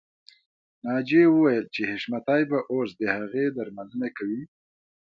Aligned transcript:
ناجیه 0.83 1.27
وویل 1.31 1.65
چې 1.75 1.81
حشمتي 1.91 2.41
به 2.51 2.59
اوس 2.71 2.89
د 2.99 3.01
هغې 3.15 3.45
درملنه 3.57 4.09
کوي 4.17 4.43